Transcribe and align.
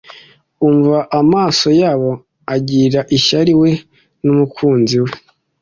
umva 0.67 0.97
amaso 1.21 1.67
yabo 1.81 2.11
agirira 2.55 3.01
ishyari 3.17 3.53
we 3.61 3.69
n'umukunzi 4.23 4.97
we 5.03 5.11